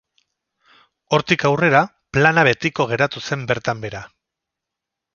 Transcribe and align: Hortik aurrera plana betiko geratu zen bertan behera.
Hortik 1.17 1.45
aurrera 1.51 1.83
plana 2.17 2.47
betiko 2.49 2.91
geratu 2.95 3.25
zen 3.31 3.47
bertan 3.55 3.87
behera. 3.89 4.07